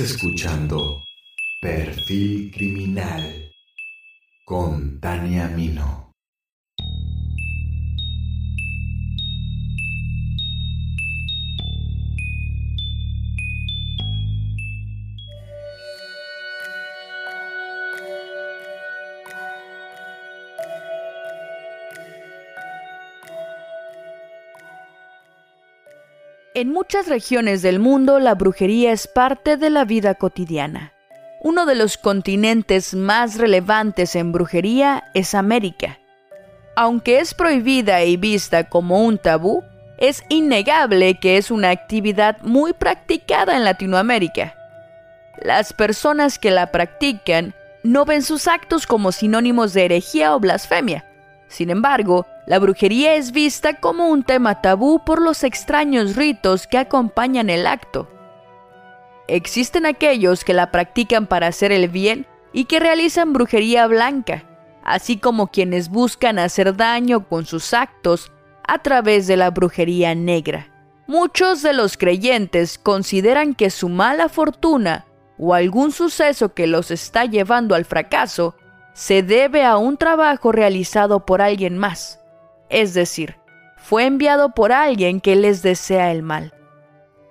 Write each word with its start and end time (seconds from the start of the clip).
Escuchando 0.00 1.02
Perfil 1.58 2.52
Criminal 2.52 3.50
con 4.44 5.00
Tania 5.00 5.48
Mino. 5.48 6.05
En 26.56 26.72
muchas 26.72 27.06
regiones 27.06 27.60
del 27.60 27.80
mundo 27.80 28.18
la 28.18 28.34
brujería 28.34 28.90
es 28.90 29.08
parte 29.08 29.58
de 29.58 29.68
la 29.68 29.84
vida 29.84 30.14
cotidiana. 30.14 30.94
Uno 31.42 31.66
de 31.66 31.74
los 31.74 31.98
continentes 31.98 32.94
más 32.94 33.36
relevantes 33.36 34.16
en 34.16 34.32
brujería 34.32 35.04
es 35.12 35.34
América. 35.34 35.98
Aunque 36.74 37.20
es 37.20 37.34
prohibida 37.34 38.02
y 38.04 38.16
vista 38.16 38.70
como 38.70 39.04
un 39.04 39.18
tabú, 39.18 39.64
es 39.98 40.24
innegable 40.30 41.20
que 41.20 41.36
es 41.36 41.50
una 41.50 41.68
actividad 41.68 42.38
muy 42.40 42.72
practicada 42.72 43.54
en 43.54 43.64
Latinoamérica. 43.64 44.54
Las 45.42 45.74
personas 45.74 46.38
que 46.38 46.50
la 46.50 46.72
practican 46.72 47.54
no 47.82 48.06
ven 48.06 48.22
sus 48.22 48.48
actos 48.48 48.86
como 48.86 49.12
sinónimos 49.12 49.74
de 49.74 49.84
herejía 49.84 50.34
o 50.34 50.40
blasfemia. 50.40 51.04
Sin 51.48 51.68
embargo, 51.68 52.26
la 52.46 52.60
brujería 52.60 53.16
es 53.16 53.32
vista 53.32 53.74
como 53.74 54.06
un 54.06 54.22
tema 54.22 54.62
tabú 54.62 55.04
por 55.04 55.20
los 55.20 55.42
extraños 55.42 56.14
ritos 56.14 56.68
que 56.68 56.78
acompañan 56.78 57.50
el 57.50 57.66
acto. 57.66 58.08
Existen 59.26 59.84
aquellos 59.84 60.44
que 60.44 60.54
la 60.54 60.70
practican 60.70 61.26
para 61.26 61.48
hacer 61.48 61.72
el 61.72 61.88
bien 61.88 62.26
y 62.52 62.66
que 62.66 62.78
realizan 62.78 63.32
brujería 63.32 63.88
blanca, 63.88 64.44
así 64.84 65.16
como 65.16 65.48
quienes 65.48 65.88
buscan 65.88 66.38
hacer 66.38 66.76
daño 66.76 67.28
con 67.28 67.46
sus 67.46 67.74
actos 67.74 68.30
a 68.68 68.78
través 68.78 69.26
de 69.26 69.36
la 69.36 69.50
brujería 69.50 70.14
negra. 70.14 70.72
Muchos 71.08 71.62
de 71.62 71.72
los 71.72 71.96
creyentes 71.96 72.78
consideran 72.78 73.54
que 73.54 73.70
su 73.70 73.88
mala 73.88 74.28
fortuna 74.28 75.06
o 75.36 75.52
algún 75.52 75.90
suceso 75.90 76.54
que 76.54 76.68
los 76.68 76.92
está 76.92 77.24
llevando 77.24 77.74
al 77.74 77.84
fracaso 77.84 78.54
se 78.92 79.24
debe 79.24 79.64
a 79.64 79.76
un 79.76 79.96
trabajo 79.96 80.52
realizado 80.52 81.26
por 81.26 81.42
alguien 81.42 81.76
más 81.76 82.20
es 82.68 82.94
decir, 82.94 83.36
fue 83.76 84.06
enviado 84.06 84.54
por 84.54 84.72
alguien 84.72 85.20
que 85.20 85.36
les 85.36 85.62
desea 85.62 86.12
el 86.12 86.22
mal. 86.22 86.52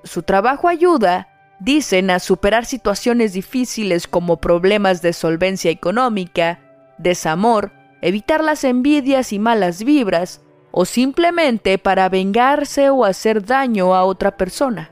Su 0.03 0.23
trabajo 0.23 0.67
ayuda, 0.67 1.28
dicen, 1.59 2.09
a 2.09 2.19
superar 2.19 2.66
situaciones 2.66 3.33
difíciles 3.33 4.08
como 4.08 4.38
problemas 4.38 5.02
de 5.02 5.13
solvencia 5.13 5.72
económica, 5.72 6.59
desamor, 6.97 7.72
evitar 8.02 8.44
las 8.44 8.63
envidias 8.63 9.33
y 9.33 9.39
malas 9.39 9.83
vibras, 9.83 10.41
o 10.72 10.86
simplemente 10.86 11.78
para 11.78 12.09
vengarse 12.09 12.89
o 12.89 13.06
hacer 13.06 13.45
daño 13.45 13.95
a 13.95 14.03
otra 14.03 14.36
persona. 14.36 14.91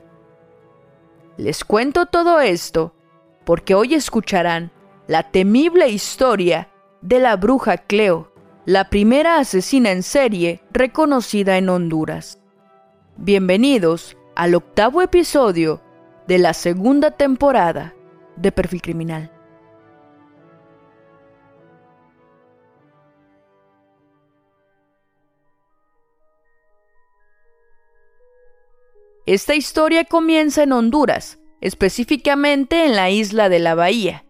Les 1.36 1.64
cuento 1.64 2.06
todo 2.06 2.40
esto 2.40 2.94
porque 3.44 3.74
hoy 3.74 3.94
escucharán 3.94 4.72
la 5.06 5.30
temible 5.30 5.88
historia 5.88 6.70
de 7.02 7.18
la 7.18 7.36
bruja 7.36 7.76
Cleo, 7.76 8.32
la 8.66 8.88
primera 8.88 9.38
asesina 9.38 9.90
en 9.90 10.02
serie 10.02 10.62
reconocida 10.72 11.58
en 11.58 11.68
Honduras. 11.68 12.40
Bienvenidos 13.18 14.16
al 14.36 14.54
octavo 14.54 15.02
episodio 15.02 15.82
de 16.26 16.38
la 16.38 16.54
segunda 16.54 17.10
temporada 17.10 17.94
de 18.36 18.52
Perfil 18.52 18.80
Criminal. 18.80 19.30
Esta 29.26 29.54
historia 29.54 30.04
comienza 30.04 30.62
en 30.62 30.72
Honduras, 30.72 31.38
específicamente 31.60 32.86
en 32.86 32.96
la 32.96 33.10
isla 33.10 33.50
de 33.50 33.58
la 33.58 33.74
Bahía. 33.74 34.24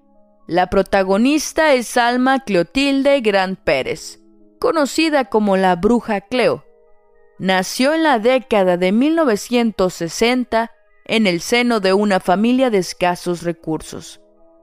La 0.47 0.69
protagonista 0.69 1.73
es 1.73 1.97
Alma 1.97 2.45
Clotilde 2.45 3.21
Grant 3.21 3.59
Pérez, 3.61 4.24
conocida 4.65 5.27
como 5.27 5.59
la 5.59 5.77
bruja 5.77 6.23
Cleo. 6.23 6.65
Nació 7.39 7.93
en 7.93 8.03
la 8.03 8.19
década 8.19 8.79
de 8.79 8.93
1960 8.93 10.71
en 11.05 11.27
el 11.27 11.43
seno 11.43 11.81
de 11.81 11.93
una 11.93 12.19
familia 12.19 12.71
de 12.71 12.79
escasos 12.79 13.43
recursos, 13.43 14.23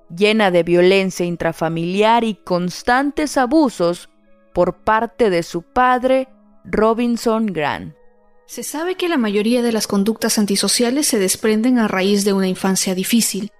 llena 0.09 0.49
de 0.49 0.63
violencia 0.63 1.23
intrafamiliar 1.23 2.23
y 2.23 2.33
constantes 2.33 3.37
abusos 3.37 4.09
por 4.55 4.83
parte 4.83 5.29
de 5.29 5.43
su 5.43 5.61
padre, 5.61 6.29
Robinson 6.65 7.45
Grant. 7.45 7.93
Se 8.47 8.63
sabe 8.63 8.95
que 8.95 9.07
la 9.07 9.17
mayoría 9.17 9.61
de 9.61 9.71
las 9.71 9.85
conductas 9.85 10.39
antisociales 10.39 11.05
se 11.05 11.19
desprenden 11.19 11.77
a 11.77 11.87
raíz 11.87 12.25
de 12.25 12.33
una 12.33 12.47
infancia 12.47 12.95
difícil. 12.95 13.51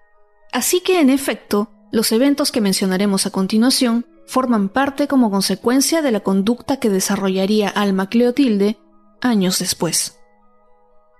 Así 0.51 0.81
que, 0.81 1.01
en 1.01 1.11
efecto, 1.11 1.69
los 1.91 2.11
eventos 2.11 2.51
que 2.51 2.61
mencionaremos 2.61 3.27
a 3.27 3.29
continuación 3.29 4.07
forman 4.25 4.69
parte 4.69 5.07
como 5.07 5.31
consecuencia 5.31 6.01
de 6.01 6.11
la 6.11 6.21
conducta 6.21 6.77
que 6.77 6.89
desarrollaría 6.89 7.69
Alma 7.69 8.09
Cleotilde 8.09 8.77
años 9.21 9.59
después. 9.59 10.19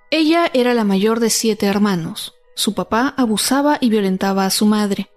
Ella 0.10 0.50
era 0.54 0.74
la 0.74 0.84
mayor 0.84 1.20
de 1.20 1.30
siete 1.30 1.68
hermanos. 1.68 2.34
Su 2.56 2.74
papá 2.74 3.14
abusaba 3.18 3.78
y 3.80 3.90
violentaba 3.90 4.46
a 4.46 4.50
su 4.50 4.66
madre, 4.66 5.10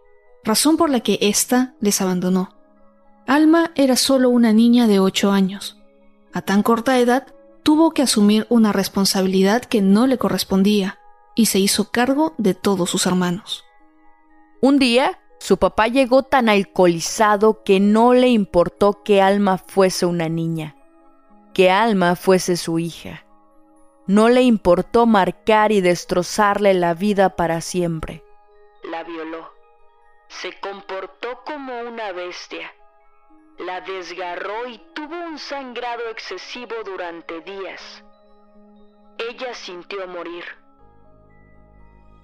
razón 0.45 0.77
por 0.77 0.91
la 0.91 1.01
que 1.01 1.19
ésta 1.21 1.75
les 1.81 2.01
abandonó. 2.01 2.57
Alma 3.27 3.73
era 3.75 3.97
solo 3.97 4.29
una 4.29 4.53
niña 4.53 4.87
de 4.87 5.01
ocho 5.01 5.33
años. 5.33 5.79
A 6.33 6.43
tan 6.43 6.63
corta 6.63 6.99
edad, 6.99 7.27
tuvo 7.63 7.93
que 7.93 8.03
asumir 8.03 8.47
una 8.51 8.73
responsabilidad 8.73 9.63
que 9.65 9.81
no 9.81 10.07
le 10.07 10.19
correspondía 10.19 10.99
y 11.35 11.47
se 11.47 11.59
hizo 11.59 11.91
cargo 11.91 12.35
de 12.39 12.55
todos 12.55 12.91
sus 12.91 13.07
hermanos. 13.07 13.65
Un 14.61 14.79
día, 14.79 15.21
su 15.45 15.59
papá 15.59 15.89
llegó 15.89 16.23
tan 16.23 16.49
alcoholizado 16.49 17.63
que 17.65 17.79
no 17.79 18.15
le 18.15 18.29
importó 18.29 19.03
que 19.03 19.21
Alma 19.21 19.59
fuese 19.59 20.07
una 20.07 20.27
niña, 20.31 20.75
que 21.53 21.71
Alma 21.71 22.17
fuese 22.17 22.57
su 22.57 22.79
hija. 22.79 23.27
No 24.07 24.31
le 24.31 24.41
importó 24.41 25.05
marcar 25.05 25.71
y 25.71 25.83
destrozarle 25.83 26.73
la 26.73 26.95
vida 26.95 27.37
para 27.37 27.61
siempre. 27.61 28.25
La 28.85 29.05
violó. 29.05 29.51
Se 30.29 30.59
comportó 30.61 31.43
como 31.45 31.79
una 31.79 32.13
bestia. 32.13 32.73
La 33.59 33.83
desgarró 33.83 34.67
y 34.67 34.81
tuvo 34.95 35.15
un 35.27 35.39
sangrado 35.39 36.09
excesivo 36.09 36.75
durante 36.87 37.43
días. 37.43 38.03
Ella 39.19 39.53
sintió 39.53 40.09
morir. 40.09 40.45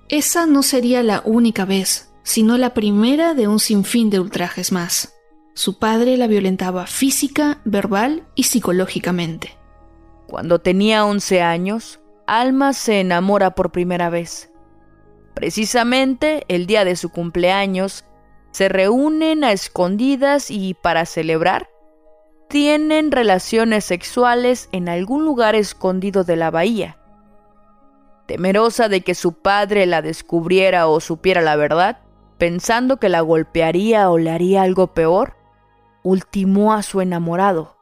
Esa 0.09 0.47
no 0.47 0.63
sería 0.63 1.03
la 1.03 1.21
única 1.27 1.67
vez 1.67 2.10
sino 2.31 2.59
la 2.59 2.75
primera 2.75 3.35
de 3.35 3.49
un 3.49 3.59
sinfín 3.59 4.09
de 4.09 4.21
ultrajes 4.21 4.71
más. 4.71 5.17
Su 5.53 5.81
padre 5.81 6.17
la 6.17 6.29
violentaba 6.29 6.87
física, 6.87 7.61
verbal 7.65 8.23
y 8.37 8.45
psicológicamente. 8.45 9.59
Cuando 10.29 10.61
tenía 10.61 11.05
11 11.05 11.43
años, 11.43 11.99
Alma 12.29 12.73
se 12.73 13.01
enamora 13.01 13.57
por 13.57 13.73
primera 13.73 14.11
vez. 14.11 14.53
Precisamente 15.35 16.45
el 16.47 16.69
día 16.69 16.85
de 16.85 16.95
su 16.95 17.09
cumpleaños, 17.09 18.05
se 18.53 18.69
reúnen 18.69 19.43
a 19.43 19.51
escondidas 19.51 20.53
y 20.53 20.75
para 20.75 21.07
celebrar, 21.07 21.69
tienen 22.49 23.11
relaciones 23.11 23.85
sexuales 23.85 24.69
en 24.71 24.89
algún 24.89 25.25
lugar 25.25 25.57
escondido 25.57 26.23
de 26.23 26.37
la 26.37 26.53
bahía. 26.53 26.97
Temerosa 28.27 28.89
de 28.89 29.01
que 29.01 29.17
su 29.17 29.33
padre 29.33 29.85
la 29.87 30.01
descubriera 30.01 30.87
o 30.87 31.01
supiera 31.01 31.41
la 31.41 31.57
verdad, 31.57 31.99
pensando 32.41 32.97
que 32.97 33.11
la 33.11 33.21
golpearía 33.21 34.11
o 34.11 34.17
le 34.17 34.31
haría 34.31 34.63
algo 34.63 34.95
peor, 34.95 35.37
ultimó 36.03 36.73
a 36.73 36.83
su 36.83 37.03
enamorado. 37.03 37.77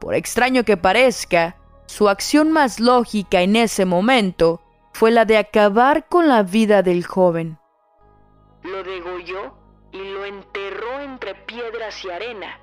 Por 0.00 0.16
extraño 0.16 0.64
que 0.64 0.76
parezca, 0.76 1.56
su 1.86 2.08
acción 2.08 2.50
más 2.50 2.80
lógica 2.80 3.42
en 3.42 3.54
ese 3.54 3.84
momento 3.84 4.60
fue 4.92 5.12
la 5.12 5.24
de 5.24 5.38
acabar 5.38 6.08
con 6.08 6.26
la 6.26 6.42
vida 6.42 6.82
del 6.82 7.06
joven. 7.06 7.58
Lo 8.64 8.82
degolló 8.82 9.54
y 9.92 9.98
lo 9.98 10.24
enterró 10.24 11.00
entre 11.00 11.36
piedras 11.36 12.04
y 12.04 12.10
arena. 12.10 12.58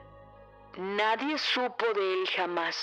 Nadie 0.78 1.38
supo 1.38 1.86
de 1.96 2.14
él 2.16 2.28
jamás. 2.36 2.76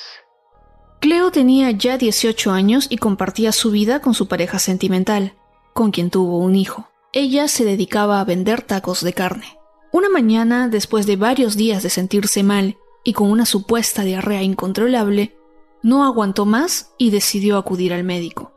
Cleo 1.01 1.31
tenía 1.31 1.73
ya 1.73 1.99
18 1.99 2.51
años 2.53 2.87
y 2.89 2.97
compartía 2.97 3.53
su 3.53 3.71
vida 3.71 4.01
con 4.01 4.15
su 4.15 4.29
pareja 4.29 4.59
sentimental, 4.59 5.35
con 5.75 5.91
quien 5.91 6.09
tuvo 6.09 6.39
un 6.39 6.55
hijo. 6.55 6.90
Ella 7.13 7.49
se 7.49 7.65
dedicaba 7.65 8.21
a 8.21 8.25
vender 8.25 8.63
tacos 8.63 9.03
de 9.03 9.13
carne. 9.13 9.59
Una 9.93 10.09
mañana, 10.09 10.69
después 10.69 11.07
de 11.07 11.17
varios 11.17 11.57
días 11.57 11.83
de 11.83 11.91
sentirse 11.91 12.45
mal 12.45 12.79
y 13.03 13.15
con 13.15 13.33
una 13.33 13.47
supuesta 13.47 14.05
diarrea 14.05 14.45
incontrolable, 14.45 15.37
no 15.83 16.05
aguantó 16.05 16.47
más 16.47 16.93
y 16.99 17.11
decidió 17.11 17.57
acudir 17.57 17.93
al 17.93 18.05
médico. 18.05 18.53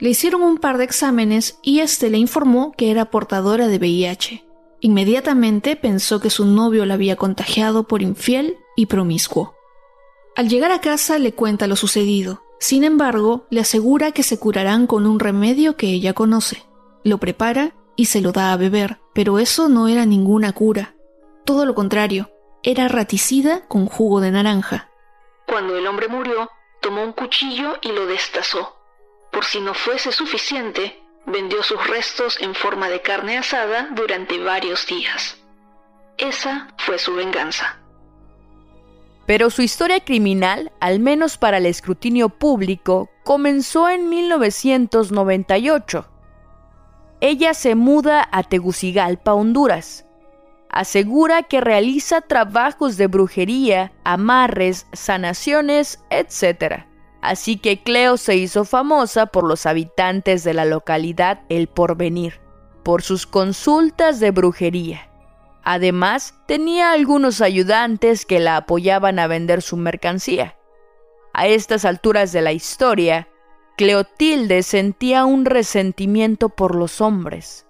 Le 0.00 0.10
hicieron 0.10 0.42
un 0.42 0.58
par 0.58 0.76
de 0.76 0.84
exámenes 0.84 1.60
y 1.62 1.78
este 1.78 2.10
le 2.10 2.18
informó 2.18 2.72
que 2.72 2.90
era 2.90 3.12
portadora 3.12 3.68
de 3.68 3.78
VIH. 3.78 4.44
Inmediatamente 4.80 5.76
pensó 5.76 6.18
que 6.18 6.30
su 6.30 6.46
novio 6.46 6.84
la 6.84 6.94
había 6.94 7.14
contagiado 7.14 7.86
por 7.86 8.02
infiel 8.02 8.56
y 8.74 8.86
promiscuo. 8.86 9.54
Al 10.34 10.48
llegar 10.48 10.72
a 10.72 10.80
casa 10.80 11.20
le 11.20 11.32
cuenta 11.32 11.68
lo 11.68 11.76
sucedido. 11.76 12.42
Sin 12.58 12.82
embargo, 12.82 13.46
le 13.50 13.60
asegura 13.60 14.10
que 14.10 14.24
se 14.24 14.36
curarán 14.38 14.88
con 14.88 15.06
un 15.06 15.20
remedio 15.20 15.76
que 15.76 15.88
ella 15.90 16.12
conoce. 16.12 16.67
Lo 17.04 17.18
prepara 17.18 17.72
y 17.96 18.06
se 18.06 18.20
lo 18.20 18.32
da 18.32 18.52
a 18.52 18.56
beber, 18.56 18.98
pero 19.14 19.38
eso 19.38 19.68
no 19.68 19.88
era 19.88 20.06
ninguna 20.06 20.52
cura. 20.52 20.94
Todo 21.44 21.66
lo 21.66 21.74
contrario, 21.74 22.30
era 22.62 22.88
raticida 22.88 23.66
con 23.68 23.86
jugo 23.86 24.20
de 24.20 24.30
naranja. 24.30 24.90
Cuando 25.46 25.76
el 25.76 25.86
hombre 25.86 26.08
murió, 26.08 26.50
tomó 26.80 27.02
un 27.02 27.12
cuchillo 27.12 27.76
y 27.82 27.92
lo 27.92 28.06
destazó. 28.06 28.76
Por 29.32 29.44
si 29.44 29.60
no 29.60 29.74
fuese 29.74 30.12
suficiente, 30.12 31.02
vendió 31.26 31.62
sus 31.62 31.86
restos 31.86 32.38
en 32.40 32.54
forma 32.54 32.88
de 32.88 33.02
carne 33.02 33.38
asada 33.38 33.88
durante 33.92 34.42
varios 34.42 34.86
días. 34.86 35.38
Esa 36.16 36.68
fue 36.78 36.98
su 36.98 37.14
venganza. 37.14 37.80
Pero 39.26 39.50
su 39.50 39.62
historia 39.62 40.00
criminal, 40.00 40.72
al 40.80 41.00
menos 41.00 41.36
para 41.36 41.58
el 41.58 41.66
escrutinio 41.66 42.30
público, 42.30 43.10
comenzó 43.24 43.88
en 43.88 44.08
1998. 44.08 46.06
Ella 47.20 47.52
se 47.54 47.74
muda 47.74 48.28
a 48.30 48.44
Tegucigalpa, 48.44 49.34
Honduras. 49.34 50.06
Asegura 50.70 51.42
que 51.42 51.60
realiza 51.60 52.20
trabajos 52.20 52.96
de 52.96 53.08
brujería, 53.08 53.92
amarres, 54.04 54.86
sanaciones, 54.92 56.04
etc. 56.10 56.84
Así 57.20 57.56
que 57.56 57.82
Cleo 57.82 58.16
se 58.18 58.36
hizo 58.36 58.64
famosa 58.64 59.26
por 59.26 59.44
los 59.44 59.66
habitantes 59.66 60.44
de 60.44 60.54
la 60.54 60.64
localidad 60.64 61.40
El 61.48 61.66
Porvenir, 61.66 62.40
por 62.84 63.02
sus 63.02 63.26
consultas 63.26 64.20
de 64.20 64.30
brujería. 64.30 65.10
Además, 65.64 66.34
tenía 66.46 66.92
algunos 66.92 67.40
ayudantes 67.40 68.24
que 68.24 68.38
la 68.38 68.56
apoyaban 68.56 69.18
a 69.18 69.26
vender 69.26 69.60
su 69.60 69.76
mercancía. 69.76 70.56
A 71.34 71.48
estas 71.48 71.84
alturas 71.84 72.30
de 72.32 72.42
la 72.42 72.52
historia, 72.52 73.28
Cleotilde 73.78 74.64
sentía 74.64 75.24
un 75.24 75.44
resentimiento 75.44 76.48
por 76.48 76.74
los 76.74 77.00
hombres. 77.00 77.64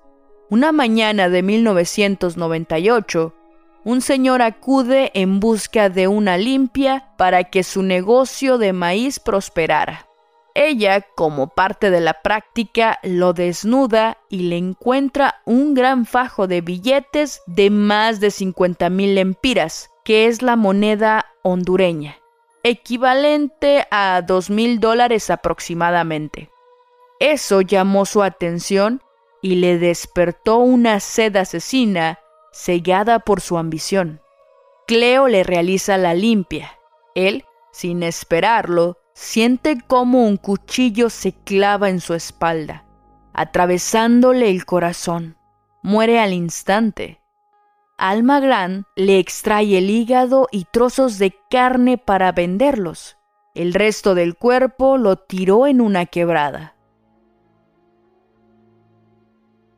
Una 0.49 0.73
mañana 0.73 1.29
de 1.29 1.43
1998, 1.43 3.35
un 3.85 4.01
señor 4.01 4.41
acude 4.41 5.11
en 5.13 5.39
busca 5.39 5.91
de 5.91 6.09
una 6.09 6.39
limpia 6.39 7.13
para 7.19 7.45
que 7.45 7.63
su 7.63 7.83
negocio 7.83 8.57
de 8.57 8.73
maíz 8.73 9.21
prosperara. 9.21 10.07
Ella, 10.55 11.03
como 11.15 11.49
parte 11.49 11.91
de 11.91 12.01
la 12.01 12.23
práctica, 12.23 12.99
lo 13.03 13.35
desnuda 13.35 14.17
y 14.31 14.45
le 14.45 14.57
encuentra 14.57 15.43
un 15.45 15.75
gran 15.75 16.07
fajo 16.07 16.47
de 16.47 16.63
billetes 16.63 17.43
de 17.47 17.69
más 17.69 18.19
de 18.19 18.31
50 18.31 18.89
mil 18.89 19.15
lempiras, 19.15 19.91
que 20.05 20.27
es 20.27 20.41
la 20.41 20.57
moneda 20.57 21.27
hondureña, 21.43 22.17
equivalente 22.63 23.87
a 23.91 24.23
2 24.23 24.51
mil 24.51 24.81
dólares 24.81 25.31
aproximadamente. 25.31 26.51
Eso 27.21 27.61
llamó 27.61 28.07
su 28.07 28.23
atención 28.23 29.03
y 29.43 29.57
le 29.57 29.79
despertó 29.79 30.59
una 30.59 31.01
sed 31.01 31.37
asesina 31.37 32.19
cegada 32.53 33.21
por 33.21 33.41
su 33.41 33.59
ambición. 33.59 34.21
Cleo 34.87 35.29
le 35.29 35.45
realiza 35.45 35.97
la 35.99 36.15
limpia. 36.15 36.79
Él, 37.15 37.45
sin 37.73 38.03
esperarlo, 38.03 38.99
siente 39.15 39.79
como 39.87 40.27
un 40.27 40.37
cuchillo 40.37 41.11
se 41.11 41.33
clava 41.33 41.89
en 41.89 42.01
su 42.01 42.15
espalda, 42.15 42.87
atravesándole 43.33 44.51
el 44.51 44.65
corazón. 44.65 45.37
Muere 45.83 46.21
al 46.21 46.33
instante. 46.33 47.21
Alma 47.99 48.39
Gran 48.39 48.87
le 48.95 49.19
extrae 49.19 49.77
el 49.77 49.91
hígado 49.91 50.47
y 50.53 50.67
trozos 50.71 51.19
de 51.19 51.35
carne 51.51 51.99
para 51.99 52.31
venderlos. 52.31 53.17
El 53.57 53.75
resto 53.75 54.15
del 54.15 54.37
cuerpo 54.37 54.99
lo 54.99 55.17
tiró 55.17 55.67
en 55.67 55.81
una 55.81 56.07
quebrada. 56.07 56.77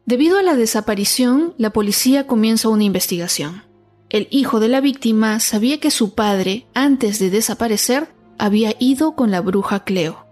Debido 0.04 0.38
a 0.38 0.42
la 0.42 0.54
desaparición, 0.54 1.54
la 1.56 1.70
policía 1.70 2.26
comienza 2.26 2.68
una 2.68 2.84
investigación. 2.84 3.62
El 4.10 4.28
hijo 4.30 4.60
de 4.60 4.68
la 4.68 4.82
víctima 4.82 5.40
sabía 5.40 5.80
que 5.80 5.90
su 5.90 6.14
padre, 6.14 6.66
antes 6.74 7.18
de 7.20 7.30
desaparecer, 7.30 8.08
había 8.36 8.74
ido 8.78 9.12
con 9.12 9.30
la 9.30 9.40
bruja 9.40 9.84
Cleo. 9.84 10.26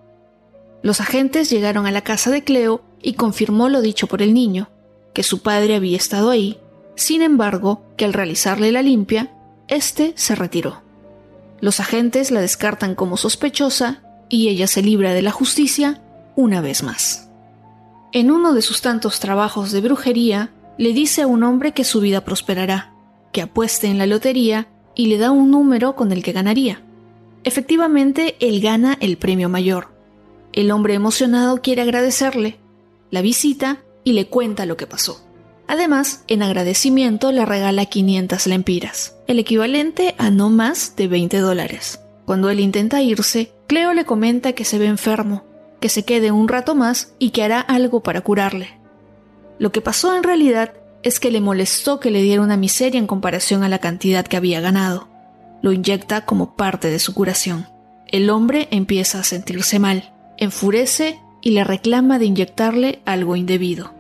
Los 0.83 1.01
agentes 1.01 1.49
llegaron 1.49 1.87
a 1.87 1.91
la 1.91 2.03
casa 2.03 2.31
de 2.31 2.45
Cleo 2.45 2.83
y 3.01 3.15
confirmó 3.15 3.71
lo 3.71 3.81
dicho 3.81 4.09
por 4.09 4.21
el 4.21 4.35
niño, 4.35 4.69
que 5.15 5.23
su 5.23 5.43
padre 5.43 5.77
había 5.77 5.97
estado 5.97 6.29
ahí, 6.29 6.59
sin 6.99 7.23
embargo, 7.23 7.83
que 7.97 8.05
al 8.05 8.13
realizarle 8.13 8.73
la 8.73 8.83
limpia, 8.83 9.31
éste 9.69 10.13
se 10.17 10.35
retiró. 10.35 10.83
Los 11.61 11.79
agentes 11.79 12.33
la 12.33 12.41
descartan 12.41 12.97
como 12.97 13.17
sospechosa 13.17 14.03
y 14.29 14.49
ella 14.49 14.67
se 14.67 14.83
libra 14.83 15.15
de 15.15 15.23
la 15.23 15.31
justicia 15.31 16.03
una 16.35 16.61
vez 16.61 16.83
más. 16.83 17.31
En 18.11 18.33
uno 18.33 18.53
de 18.53 18.63
sus 18.63 18.81
tantos 18.81 19.21
trabajos 19.21 19.71
de 19.71 19.81
brujería, 19.81 20.51
le 20.77 20.93
dice 20.93 21.23
a 21.23 21.29
un 21.29 21.45
hombre 21.45 21.73
que 21.73 21.85
su 21.85 22.01
vida 22.01 22.25
prosperará, 22.25 22.93
que 23.33 23.43
apueste 23.43 23.87
en 23.87 23.99
la 23.99 24.07
lotería 24.07 24.67
y 24.97 25.07
le 25.07 25.19
da 25.19 25.31
un 25.31 25.53
número 25.53 25.95
con 25.95 26.11
el 26.11 26.25
que 26.25 26.33
ganaría. 26.33 26.83
Efectivamente, 27.45 28.35
él 28.41 28.61
gana 28.61 28.99
el 29.01 29.19
premio 29.19 29.49
mayor. 29.49 29.89
El 30.53 30.73
hombre 30.73 30.95
emocionado 30.95 31.63
quiere 31.63 31.83
agradecerle, 31.83 32.59
la 33.13 33.23
visita 33.23 33.79
y 34.03 34.15
le 34.15 34.27
cuenta 34.27 34.67
lo 34.67 34.77
que 34.77 34.89
pasó. 34.89 35.28
Además, 35.69 36.25
en 36.27 36.43
agradecimiento 36.43 37.31
le 37.31 37.47
regala 37.47 37.87
500 37.87 38.47
lempiras, 38.47 39.15
el 39.27 39.39
equivalente 39.39 40.15
a 40.19 40.31
no 40.31 40.51
más 40.51 40.97
de 40.97 41.07
20 41.07 41.39
dólares. 41.39 42.01
Cuando 42.25 42.51
él 42.51 42.59
intenta 42.59 43.01
irse, 43.03 43.53
Cleo 43.69 43.93
le 43.93 44.05
comenta 44.05 44.55
que 44.55 44.65
se 44.65 44.79
ve 44.79 44.87
enfermo 44.87 45.45
que 45.81 45.89
se 45.89 46.05
quede 46.05 46.31
un 46.31 46.49
rato 46.49 46.75
más 46.75 47.15
y 47.19 47.31
que 47.31 47.43
hará 47.43 47.61
algo 47.61 48.03
para 48.03 48.21
curarle. 48.21 48.79
Lo 49.59 49.73
que 49.73 49.81
pasó 49.81 50.17
en 50.17 50.23
realidad 50.23 50.75
es 51.03 51.21
que 51.21 51.31
le 51.31 51.41
molestó 51.41 52.01
que 52.01 52.11
le 52.11 52.23
diera 52.23 52.43
una 52.43 52.57
miseria 52.57 52.99
en 52.99 53.07
comparación 53.07 53.63
a 53.63 53.69
la 53.69 53.79
cantidad 53.79 54.27
que 54.27 54.37
había 54.37 54.61
ganado. 54.61 55.09
Lo 55.63 55.73
inyecta 55.73 56.25
como 56.25 56.57
parte 56.57 56.89
de 56.89 56.99
su 56.99 57.15
curación. 57.15 57.67
El 58.07 58.31
hombre 58.31 58.69
empieza 58.71 59.21
a 59.21 59.25
sentirse 59.25 59.79
mal, 59.79 60.13
enfurece 60.37 61.21
y 61.41 61.51
le 61.51 61.65
reclama 61.65 62.19
de 62.19 62.27
inyectarle 62.27 63.01
algo 63.05 63.37
indebido. 63.37 63.93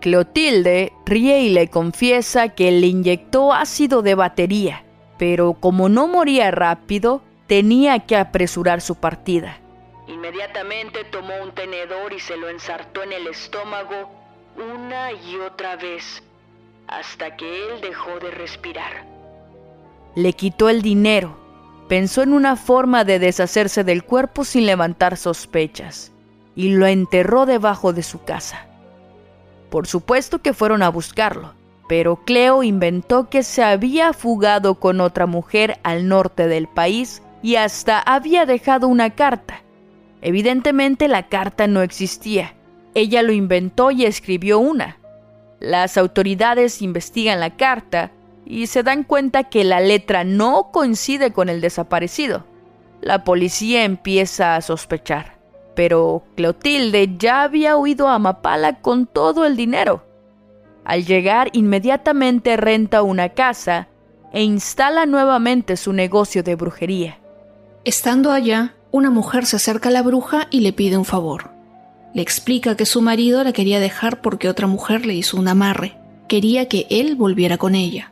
Clotilde 0.00 0.92
ríe 1.04 1.40
y 1.40 1.48
le 1.50 1.68
confiesa 1.68 2.50
que 2.50 2.70
le 2.70 2.86
inyectó 2.86 3.52
ácido 3.52 4.02
de 4.02 4.14
batería, 4.14 4.84
pero 5.18 5.54
como 5.54 5.88
no 5.88 6.06
moría 6.06 6.50
rápido, 6.52 7.22
tenía 7.48 7.98
que 8.00 8.16
apresurar 8.16 8.80
su 8.80 8.94
partida. 8.94 9.58
Inmediatamente 10.06 11.04
tomó 11.04 11.34
un 11.42 11.52
tenedor 11.52 12.12
y 12.12 12.20
se 12.20 12.36
lo 12.36 12.48
ensartó 12.48 13.02
en 13.02 13.12
el 13.12 13.26
estómago 13.26 14.08
una 14.56 15.12
y 15.12 15.36
otra 15.36 15.76
vez, 15.76 16.22
hasta 16.86 17.36
que 17.36 17.46
él 17.46 17.80
dejó 17.80 18.18
de 18.20 18.30
respirar. 18.30 19.04
Le 20.14 20.32
quitó 20.32 20.68
el 20.68 20.82
dinero. 20.82 21.36
Pensó 21.88 22.22
en 22.22 22.32
una 22.34 22.56
forma 22.56 23.04
de 23.04 23.18
deshacerse 23.18 23.82
del 23.82 24.04
cuerpo 24.04 24.44
sin 24.44 24.66
levantar 24.66 25.16
sospechas, 25.16 26.12
y 26.54 26.70
lo 26.70 26.86
enterró 26.86 27.46
debajo 27.46 27.92
de 27.92 28.02
su 28.02 28.24
casa. 28.24 28.67
Por 29.70 29.86
supuesto 29.86 30.40
que 30.40 30.54
fueron 30.54 30.82
a 30.82 30.88
buscarlo, 30.88 31.54
pero 31.88 32.16
Cleo 32.24 32.62
inventó 32.62 33.28
que 33.28 33.42
se 33.42 33.62
había 33.62 34.12
fugado 34.12 34.76
con 34.76 35.00
otra 35.00 35.26
mujer 35.26 35.78
al 35.82 36.08
norte 36.08 36.48
del 36.48 36.68
país 36.68 37.22
y 37.42 37.56
hasta 37.56 38.00
había 38.00 38.46
dejado 38.46 38.88
una 38.88 39.10
carta 39.10 39.62
Evidentemente 40.20 41.08
la 41.08 41.28
carta 41.28 41.66
no 41.66 41.82
existía. 41.82 42.54
Ella 42.94 43.22
lo 43.22 43.32
inventó 43.32 43.90
y 43.90 44.04
escribió 44.04 44.58
una. 44.58 44.98
Las 45.60 45.96
autoridades 45.96 46.82
investigan 46.82 47.40
la 47.40 47.56
carta 47.56 48.10
y 48.44 48.66
se 48.66 48.82
dan 48.82 49.04
cuenta 49.04 49.44
que 49.44 49.64
la 49.64 49.80
letra 49.80 50.24
no 50.24 50.70
coincide 50.72 51.32
con 51.32 51.48
el 51.48 51.60
desaparecido. 51.60 52.44
La 53.00 53.22
policía 53.22 53.84
empieza 53.84 54.56
a 54.56 54.60
sospechar, 54.60 55.37
pero 55.78 56.24
Clotilde 56.34 57.14
ya 57.20 57.42
había 57.42 57.76
huido 57.76 58.08
a 58.08 58.18
Mapala 58.18 58.80
con 58.80 59.06
todo 59.06 59.44
el 59.46 59.54
dinero. 59.54 60.02
Al 60.84 61.06
llegar 61.06 61.50
inmediatamente 61.52 62.56
renta 62.56 63.02
una 63.02 63.28
casa 63.28 63.86
e 64.32 64.42
instala 64.42 65.06
nuevamente 65.06 65.76
su 65.76 65.92
negocio 65.92 66.42
de 66.42 66.56
brujería. 66.56 67.18
Estando 67.84 68.32
allá, 68.32 68.74
una 68.90 69.10
mujer 69.10 69.46
se 69.46 69.54
acerca 69.54 69.90
a 69.90 69.92
la 69.92 70.02
bruja 70.02 70.48
y 70.50 70.62
le 70.62 70.72
pide 70.72 70.96
un 70.96 71.04
favor. 71.04 71.50
Le 72.12 72.22
explica 72.22 72.76
que 72.76 72.84
su 72.84 73.00
marido 73.00 73.44
la 73.44 73.52
quería 73.52 73.78
dejar 73.78 74.20
porque 74.20 74.48
otra 74.48 74.66
mujer 74.66 75.06
le 75.06 75.14
hizo 75.14 75.36
un 75.36 75.46
amarre. 75.46 75.96
Quería 76.26 76.66
que 76.66 76.88
él 76.90 77.14
volviera 77.14 77.56
con 77.56 77.76
ella. 77.76 78.10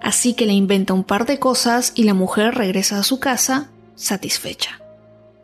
Así 0.00 0.34
que 0.34 0.46
le 0.46 0.52
inventa 0.52 0.94
un 0.94 1.04
par 1.04 1.26
de 1.26 1.38
cosas 1.38 1.92
y 1.94 2.02
la 2.02 2.14
mujer 2.14 2.56
regresa 2.56 2.98
a 2.98 3.04
su 3.04 3.20
casa 3.20 3.70
satisfecha. 3.94 4.80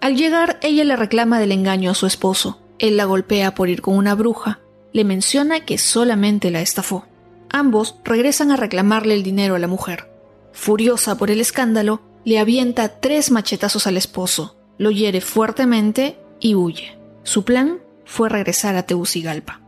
Al 0.01 0.17
llegar, 0.17 0.59
ella 0.63 0.85
le 0.85 0.97
reclama 0.97 1.39
del 1.39 1.53
engaño 1.53 1.91
a 1.91 1.95
su 1.95 2.07
esposo, 2.07 2.61
Él 2.79 2.97
la 2.97 3.05
golpea 3.05 3.55
por 3.55 3.69
ir 3.69 3.83
con 3.83 3.97
una 3.97 4.15
bruja, 4.15 4.61
le 4.93 5.05
menciona 5.05 5.65
que 5.65 5.77
solamente 5.77 6.51
la 6.51 6.63
estafó. 6.63 7.07
Ambos 7.51 7.97
regresan 8.05 8.51
a 8.51 8.57
reclamarle 8.57 9.15
el 9.15 9.23
dinero 9.23 9.57
a 9.57 9.59
la 9.59 9.67
mujer. 9.67 10.11
Furiosa 10.53 11.19
por 11.19 11.31
el 11.31 11.41
escándalo, 11.41 12.01
le 12.25 12.39
avienta 12.39 13.01
tres 13.01 13.31
machetazos 13.31 13.87
al 13.87 13.97
esposo, 13.97 14.57
lo 14.79 14.91
hiere 14.91 15.21
fuertemente 15.21 16.19
y 16.39 16.55
huye. 16.55 16.99
Su 17.23 17.45
plan 17.45 17.81
fue 18.05 18.29
regresar 18.29 18.77
a 18.77 18.85
Tegucigalpa. 18.85 19.61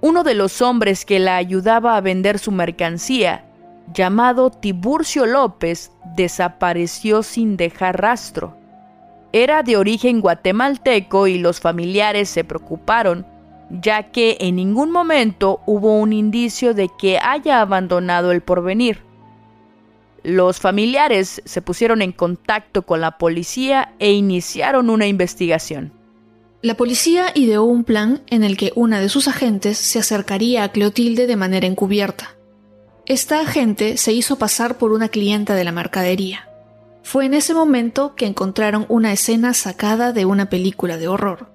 Uno 0.00 0.24
de 0.24 0.34
los 0.34 0.60
hombres 0.60 1.04
que 1.04 1.18
la 1.18 1.36
ayudaba 1.36 1.96
a 1.96 2.00
vender 2.00 2.38
su 2.38 2.52
mercancía, 2.52 3.45
llamado 3.92 4.50
Tiburcio 4.50 5.26
López, 5.26 5.92
desapareció 6.14 7.22
sin 7.22 7.56
dejar 7.56 8.00
rastro. 8.00 8.56
Era 9.32 9.62
de 9.62 9.76
origen 9.76 10.20
guatemalteco 10.20 11.26
y 11.26 11.38
los 11.38 11.60
familiares 11.60 12.28
se 12.28 12.44
preocuparon, 12.44 13.26
ya 13.70 14.10
que 14.10 14.36
en 14.40 14.56
ningún 14.56 14.90
momento 14.90 15.60
hubo 15.66 15.98
un 15.98 16.12
indicio 16.12 16.74
de 16.74 16.88
que 16.98 17.18
haya 17.18 17.60
abandonado 17.60 18.32
el 18.32 18.40
porvenir. 18.40 19.00
Los 20.22 20.58
familiares 20.58 21.42
se 21.44 21.62
pusieron 21.62 22.02
en 22.02 22.12
contacto 22.12 22.82
con 22.82 23.00
la 23.00 23.18
policía 23.18 23.94
e 23.98 24.12
iniciaron 24.12 24.90
una 24.90 25.06
investigación. 25.06 25.92
La 26.62 26.74
policía 26.74 27.30
ideó 27.34 27.64
un 27.64 27.84
plan 27.84 28.22
en 28.28 28.42
el 28.42 28.56
que 28.56 28.72
una 28.74 28.98
de 28.98 29.08
sus 29.08 29.28
agentes 29.28 29.78
se 29.78 30.00
acercaría 30.00 30.64
a 30.64 30.72
Cleotilde 30.72 31.26
de 31.26 31.36
manera 31.36 31.66
encubierta. 31.66 32.35
Esta 33.08 33.40
agente 33.40 33.98
se 33.98 34.12
hizo 34.12 34.36
pasar 34.36 34.78
por 34.78 34.90
una 34.90 35.08
clienta 35.08 35.54
de 35.54 35.62
la 35.62 35.70
mercadería. 35.70 36.48
Fue 37.04 37.24
en 37.24 37.34
ese 37.34 37.54
momento 37.54 38.16
que 38.16 38.26
encontraron 38.26 38.84
una 38.88 39.12
escena 39.12 39.54
sacada 39.54 40.12
de 40.12 40.24
una 40.24 40.50
película 40.50 40.96
de 40.96 41.06
horror. 41.06 41.48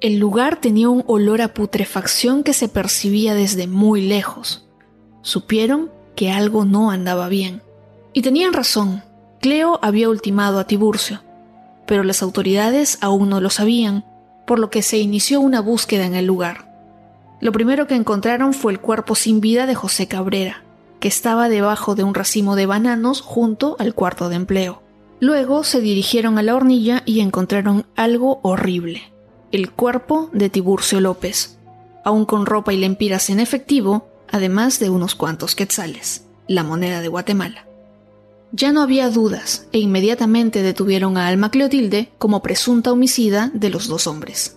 El 0.00 0.18
lugar 0.18 0.60
tenía 0.60 0.88
un 0.88 1.04
olor 1.06 1.42
a 1.42 1.54
putrefacción 1.54 2.42
que 2.42 2.52
se 2.52 2.68
percibía 2.68 3.36
desde 3.36 3.68
muy 3.68 4.00
lejos. 4.00 4.66
Supieron 5.22 5.92
que 6.16 6.32
algo 6.32 6.64
no 6.64 6.90
andaba 6.90 7.28
bien. 7.28 7.62
Y 8.12 8.22
tenían 8.22 8.52
razón. 8.52 9.04
Cleo 9.40 9.78
había 9.82 10.08
ultimado 10.08 10.58
a 10.58 10.66
Tiburcio, 10.66 11.22
pero 11.86 12.02
las 12.02 12.20
autoridades 12.20 12.98
aún 13.00 13.28
no 13.28 13.40
lo 13.40 13.50
sabían, 13.50 14.04
por 14.44 14.58
lo 14.58 14.70
que 14.70 14.82
se 14.82 14.98
inició 14.98 15.40
una 15.40 15.60
búsqueda 15.60 16.04
en 16.04 16.16
el 16.16 16.26
lugar. 16.26 16.68
Lo 17.40 17.52
primero 17.52 17.86
que 17.86 17.94
encontraron 17.94 18.54
fue 18.54 18.72
el 18.72 18.80
cuerpo 18.80 19.14
sin 19.14 19.40
vida 19.40 19.66
de 19.66 19.76
José 19.76 20.08
Cabrera, 20.08 20.64
que 21.00 21.08
estaba 21.08 21.48
debajo 21.48 21.94
de 21.94 22.04
un 22.04 22.14
racimo 22.14 22.56
de 22.56 22.66
bananos 22.66 23.20
junto 23.20 23.76
al 23.78 23.94
cuarto 23.94 24.28
de 24.28 24.36
empleo. 24.36 24.82
Luego 25.20 25.64
se 25.64 25.80
dirigieron 25.80 26.38
a 26.38 26.42
la 26.42 26.54
hornilla 26.54 27.02
y 27.06 27.20
encontraron 27.20 27.86
algo 27.96 28.40
horrible, 28.42 29.12
el 29.52 29.70
cuerpo 29.70 30.28
de 30.32 30.50
Tiburcio 30.50 31.00
López, 31.00 31.58
aún 32.04 32.26
con 32.26 32.46
ropa 32.46 32.72
y 32.72 32.76
lempiras 32.76 33.30
en 33.30 33.40
efectivo, 33.40 34.08
además 34.30 34.78
de 34.78 34.90
unos 34.90 35.14
cuantos 35.14 35.54
quetzales, 35.54 36.26
la 36.46 36.62
moneda 36.62 37.00
de 37.00 37.08
Guatemala. 37.08 37.66
Ya 38.52 38.72
no 38.72 38.82
había 38.82 39.10
dudas 39.10 39.66
e 39.72 39.78
inmediatamente 39.78 40.62
detuvieron 40.62 41.16
a 41.16 41.26
Alma 41.26 41.50
Cleotilde 41.50 42.10
como 42.18 42.42
presunta 42.42 42.92
homicida 42.92 43.50
de 43.54 43.70
los 43.70 43.88
dos 43.88 44.06
hombres. 44.06 44.56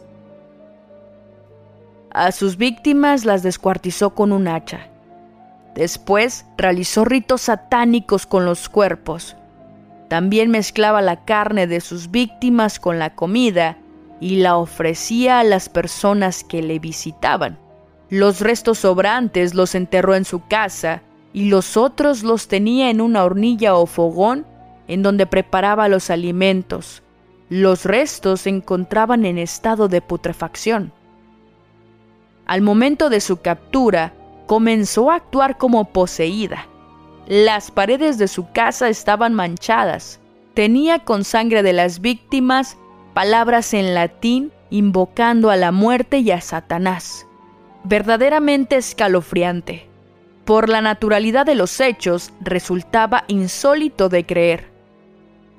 A 2.12 2.31
sus 2.31 2.58
víctimas 2.58 3.25
las 3.25 3.43
descuartizó 3.43 4.15
con 4.15 4.31
un 4.31 4.48
hacha. 4.48 4.88
Después 5.79 6.45
realizó 6.57 7.05
ritos 7.05 7.43
satánicos 7.43 8.25
con 8.25 8.43
los 8.43 8.67
cuerpos. 8.67 9.38
También 10.09 10.51
mezclaba 10.51 11.01
la 11.01 11.24
carne 11.24 11.67
de 11.67 11.79
sus 11.79 12.12
víctimas 12.12 12.81
con 12.81 13.00
la 13.00 13.15
comida 13.15 13.77
y 14.19 14.41
la 14.41 14.57
ofrecía 14.57 15.39
a 15.39 15.45
las 15.45 15.69
personas 15.69 16.43
que 16.43 16.62
le 16.62 16.79
visitaban. 16.79 17.57
Los 18.09 18.41
restos 18.41 18.79
sobrantes 18.79 19.53
los 19.53 19.74
enterró 19.74 20.15
en 20.15 20.25
su 20.25 20.45
casa 20.45 21.01
y 21.31 21.48
los 21.48 21.77
otros 21.77 22.24
los 22.24 22.50
tenía 22.50 22.89
en 22.89 23.00
una 23.00 23.24
hornilla 23.24 23.75
o 23.75 23.86
fogón 23.86 24.45
en 24.89 25.01
donde 25.01 25.27
preparaba 25.27 25.88
los 25.88 26.09
alimentos. 26.09 27.03
Los 27.48 27.86
restos 27.86 28.41
se 28.41 28.50
encontraban 28.50 29.25
en 29.25 29.38
estado 29.38 29.88
de 29.88 30.01
putrefacción. 30.01 30.91
Al 32.45 32.62
momento 32.62 33.09
de 33.09 33.21
su 33.21 33.38
captura, 33.38 34.12
comenzó 34.50 35.12
a 35.12 35.15
actuar 35.18 35.60
como 35.60 35.86
poseída. 35.86 36.65
Las 37.27 37.70
paredes 37.70 38.18
de 38.18 38.27
su 38.27 38.51
casa 38.51 38.89
estaban 38.89 39.36
manchadas. 39.36 40.20
Tenía 40.56 41.06
con 41.06 41.24
sangre 41.24 41.62
de 41.62 41.72
las 41.72 42.01
víctimas 42.01 42.75
palabras 43.13 43.75
en 43.75 43.94
latín 43.94 44.51
invocando 44.72 45.51
a 45.51 45.56
la 45.56 45.72
muerte 45.72 46.18
y 46.18 46.32
a 46.32 46.41
Satanás. 46.41 47.27
Verdaderamente 47.84 48.77
escalofriante 48.77 49.88
por 50.46 50.68
la 50.68 50.82
naturalidad 50.82 51.46
de 51.46 51.53
los 51.53 51.79
hechos, 51.79 52.34
resultaba 52.41 53.25
insólito 53.27 54.10
de 54.10 54.25
creer. 54.25 54.65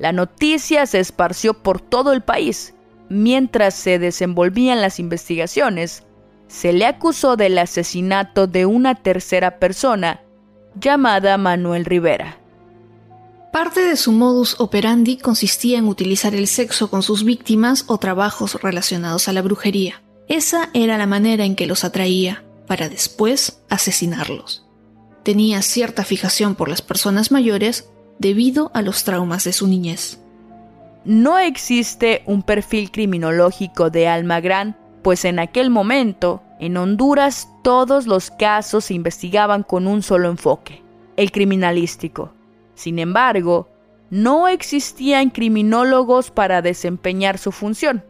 La 0.00 0.10
noticia 0.10 0.84
se 0.84 0.98
esparció 0.98 1.54
por 1.54 1.80
todo 1.80 2.12
el 2.12 2.22
país. 2.22 2.74
Mientras 3.08 3.74
se 3.74 4.00
desenvolvían 4.00 4.80
las 4.80 4.98
investigaciones, 4.98 6.04
se 6.50 6.72
le 6.72 6.84
acusó 6.84 7.36
del 7.36 7.56
asesinato 7.56 8.46
de 8.46 8.66
una 8.66 8.94
tercera 8.96 9.58
persona 9.58 10.20
llamada 10.78 11.38
Manuel 11.38 11.84
Rivera. 11.86 12.36
Parte 13.52 13.80
de 13.80 13.96
su 13.96 14.12
modus 14.12 14.60
operandi 14.60 15.16
consistía 15.16 15.78
en 15.78 15.88
utilizar 15.88 16.34
el 16.34 16.46
sexo 16.46 16.90
con 16.90 17.02
sus 17.02 17.24
víctimas 17.24 17.84
o 17.86 17.96
trabajos 17.96 18.60
relacionados 18.62 19.28
a 19.28 19.32
la 19.32 19.42
brujería. 19.42 20.02
Esa 20.28 20.68
era 20.74 20.98
la 20.98 21.06
manera 21.06 21.44
en 21.44 21.56
que 21.56 21.66
los 21.66 21.84
atraía, 21.84 22.44
para 22.66 22.88
después 22.88 23.60
asesinarlos 23.68 24.70
tenía 25.22 25.62
cierta 25.62 26.04
fijación 26.04 26.54
por 26.54 26.68
las 26.68 26.82
personas 26.82 27.30
mayores 27.30 27.88
debido 28.18 28.70
a 28.74 28.82
los 28.82 29.04
traumas 29.04 29.44
de 29.44 29.52
su 29.52 29.66
niñez. 29.66 30.18
No 31.04 31.38
existe 31.38 32.22
un 32.26 32.42
perfil 32.42 32.90
criminológico 32.90 33.90
de 33.90 34.08
Almagrán, 34.08 34.76
pues 35.02 35.24
en 35.24 35.38
aquel 35.38 35.70
momento, 35.70 36.42
en 36.58 36.76
Honduras, 36.76 37.48
todos 37.62 38.06
los 38.06 38.30
casos 38.30 38.86
se 38.86 38.94
investigaban 38.94 39.62
con 39.62 39.86
un 39.86 40.02
solo 40.02 40.28
enfoque, 40.28 40.82
el 41.16 41.32
criminalístico. 41.32 42.32
Sin 42.74 42.98
embargo, 42.98 43.68
no 44.10 44.48
existían 44.48 45.30
criminólogos 45.30 46.30
para 46.30 46.62
desempeñar 46.62 47.38
su 47.38 47.52
función. 47.52 48.04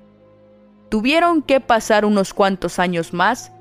Tuvieron 0.89 1.43
que 1.43 1.61
pasar 1.61 2.05
unos 2.05 2.35
cuantos 2.35 2.79
años 2.79 3.13
más 3.13 3.53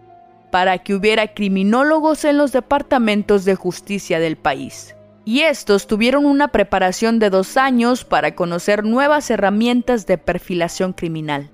para 0.51 0.79
que 0.79 0.95
hubiera 0.95 1.33
criminólogos 1.33 2.25
en 2.25 2.37
los 2.37 2.51
departamentos 2.51 3.45
de 3.45 3.55
justicia 3.55 4.19
del 4.19 4.35
país. 4.35 4.95
Y 5.25 5.41
estos 5.41 5.85
tuvieron 5.85 6.25
una 6.25 6.47
preparación 6.47 7.19
de 7.19 7.29
dos 7.29 7.55
años 7.57 8.03
para 8.03 8.33
conocer 8.33 8.83
nuevas 8.83 9.29
herramientas 9.29 10.07
de 10.07 10.17
perfilación 10.17 10.93
criminal. 10.93 11.51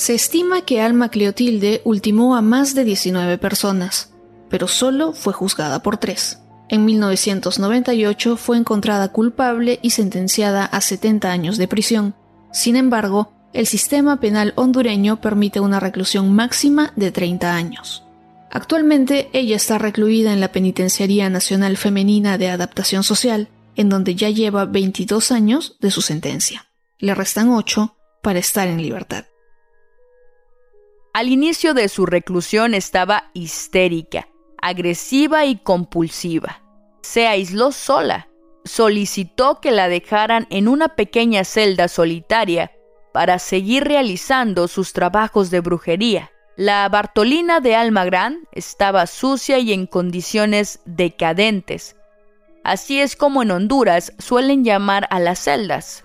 Se 0.00 0.14
estima 0.14 0.62
que 0.62 0.80
Alma 0.80 1.10
Cleotilde 1.10 1.82
ultimó 1.84 2.34
a 2.34 2.40
más 2.40 2.74
de 2.74 2.84
19 2.84 3.36
personas, 3.36 4.14
pero 4.48 4.66
solo 4.66 5.12
fue 5.12 5.34
juzgada 5.34 5.82
por 5.82 5.98
tres. 5.98 6.38
En 6.70 6.86
1998 6.86 8.38
fue 8.38 8.56
encontrada 8.56 9.12
culpable 9.12 9.78
y 9.82 9.90
sentenciada 9.90 10.64
a 10.64 10.80
70 10.80 11.30
años 11.30 11.58
de 11.58 11.68
prisión. 11.68 12.14
Sin 12.50 12.76
embargo, 12.76 13.34
el 13.52 13.66
sistema 13.66 14.20
penal 14.20 14.54
hondureño 14.56 15.20
permite 15.20 15.60
una 15.60 15.80
reclusión 15.80 16.32
máxima 16.32 16.94
de 16.96 17.12
30 17.12 17.54
años. 17.54 18.02
Actualmente 18.50 19.28
ella 19.34 19.56
está 19.56 19.76
recluida 19.76 20.32
en 20.32 20.40
la 20.40 20.50
Penitenciaría 20.50 21.28
Nacional 21.28 21.76
Femenina 21.76 22.38
de 22.38 22.48
Adaptación 22.48 23.04
Social, 23.04 23.48
en 23.76 23.90
donde 23.90 24.14
ya 24.14 24.30
lleva 24.30 24.64
22 24.64 25.30
años 25.30 25.76
de 25.78 25.90
su 25.90 26.00
sentencia. 26.00 26.68
Le 26.98 27.14
restan 27.14 27.50
8 27.50 27.94
para 28.22 28.38
estar 28.38 28.66
en 28.66 28.80
libertad. 28.80 29.26
Al 31.12 31.28
inicio 31.28 31.74
de 31.74 31.88
su 31.88 32.06
reclusión 32.06 32.72
estaba 32.72 33.30
histérica, 33.34 34.28
agresiva 34.62 35.44
y 35.44 35.56
compulsiva. 35.56 36.62
Se 37.02 37.26
aisló 37.26 37.72
sola. 37.72 38.28
Solicitó 38.64 39.60
que 39.60 39.72
la 39.72 39.88
dejaran 39.88 40.46
en 40.50 40.68
una 40.68 40.90
pequeña 40.90 41.44
celda 41.44 41.88
solitaria 41.88 42.70
para 43.12 43.38
seguir 43.38 43.84
realizando 43.84 44.68
sus 44.68 44.92
trabajos 44.92 45.50
de 45.50 45.60
brujería. 45.60 46.30
La 46.56 46.88
Bartolina 46.88 47.60
de 47.60 47.74
Almagrán 47.74 48.46
estaba 48.52 49.06
sucia 49.06 49.58
y 49.58 49.72
en 49.72 49.86
condiciones 49.86 50.80
decadentes. 50.84 51.96
Así 52.62 53.00
es 53.00 53.16
como 53.16 53.42
en 53.42 53.50
Honduras 53.50 54.12
suelen 54.18 54.62
llamar 54.62 55.08
a 55.10 55.18
las 55.18 55.40
celdas. 55.40 56.04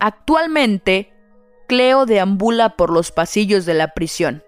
Actualmente, 0.00 1.15
Cleo 1.66 2.06
deambula 2.06 2.76
por 2.76 2.90
los 2.90 3.12
pasillos 3.12 3.66
de 3.66 3.74
la 3.74 3.94
prisión. 3.94 4.42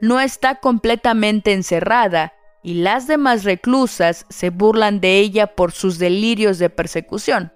No 0.00 0.20
está 0.20 0.56
completamente 0.56 1.52
encerrada 1.52 2.32
y 2.62 2.74
las 2.74 3.06
demás 3.06 3.44
reclusas 3.44 4.26
se 4.28 4.50
burlan 4.50 5.00
de 5.00 5.18
ella 5.18 5.54
por 5.54 5.72
sus 5.72 5.98
delirios 5.98 6.58
de 6.58 6.70
persecución. 6.70 7.52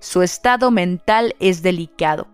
Su 0.00 0.22
estado 0.22 0.70
mental 0.70 1.34
es 1.40 1.62
delicado. 1.62 2.28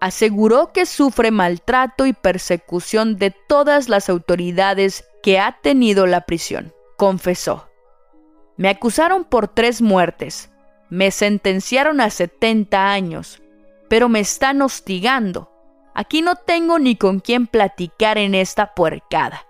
aseguró 0.00 0.72
que 0.72 0.86
sufre 0.86 1.30
maltrato 1.30 2.06
y 2.06 2.14
persecución 2.14 3.16
de 3.16 3.30
todas 3.30 3.90
las 3.90 4.08
autoridades 4.08 5.04
que 5.22 5.38
ha 5.38 5.58
tenido 5.60 6.06
la 6.06 6.22
prisión. 6.22 6.72
Confesó. 6.96 7.68
Me 8.56 8.70
acusaron 8.70 9.24
por 9.24 9.48
tres 9.48 9.82
muertes, 9.82 10.50
me 10.88 11.10
sentenciaron 11.10 12.00
a 12.00 12.08
70 12.08 12.92
años, 12.92 13.42
pero 13.90 14.08
me 14.08 14.20
están 14.20 14.62
hostigando. 14.62 15.50
Aquí 15.94 16.22
no 16.22 16.36
tengo 16.36 16.78
ni 16.78 16.94
con 16.94 17.18
quién 17.18 17.48
platicar 17.48 18.18
en 18.18 18.36
esta 18.36 18.72
puercada. 18.72 19.42